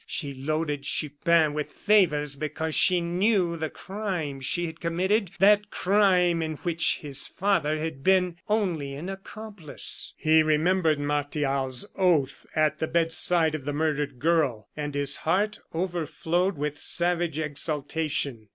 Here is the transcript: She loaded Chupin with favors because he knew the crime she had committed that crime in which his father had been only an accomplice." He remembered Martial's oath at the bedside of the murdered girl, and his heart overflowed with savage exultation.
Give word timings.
She 0.07 0.33
loaded 0.33 0.81
Chupin 0.81 1.53
with 1.53 1.69
favors 1.71 2.35
because 2.35 2.75
he 2.75 3.01
knew 3.01 3.55
the 3.55 3.69
crime 3.69 4.39
she 4.39 4.65
had 4.65 4.79
committed 4.79 5.29
that 5.37 5.69
crime 5.69 6.41
in 6.41 6.55
which 6.55 7.01
his 7.01 7.27
father 7.27 7.77
had 7.77 8.03
been 8.03 8.37
only 8.49 8.95
an 8.95 9.09
accomplice." 9.09 10.15
He 10.17 10.41
remembered 10.41 10.97
Martial's 10.99 11.85
oath 11.95 12.47
at 12.55 12.79
the 12.79 12.87
bedside 12.87 13.53
of 13.53 13.63
the 13.63 13.73
murdered 13.73 14.17
girl, 14.17 14.69
and 14.75 14.95
his 14.95 15.17
heart 15.17 15.59
overflowed 15.71 16.57
with 16.57 16.79
savage 16.79 17.37
exultation. 17.37 18.47